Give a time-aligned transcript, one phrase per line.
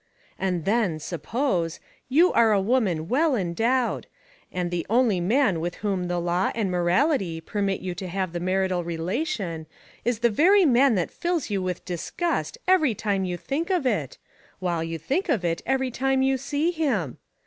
[0.39, 4.07] And then, suppose: You are a woman well endowed,
[4.51, 8.39] And the only man with whom the law and morality Permit you to have the
[8.39, 9.67] marital relation
[10.03, 14.17] Is the very man that fills you with disgust Every time you think of it
[14.57, 17.19] while you think of it Every time you see him?